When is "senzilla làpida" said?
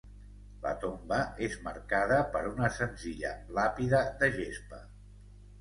2.79-4.01